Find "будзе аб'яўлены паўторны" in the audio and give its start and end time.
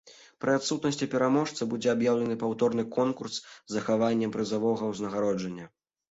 1.73-2.85